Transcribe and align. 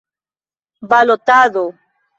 balotado 0.89 1.67